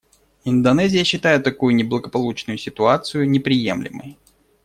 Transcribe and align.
Индонезия 0.45 1.03
считает 1.03 1.43
такую 1.43 1.75
неблагополучную 1.75 2.57
ситуацию 2.57 3.29
неприемлемой. 3.29 4.17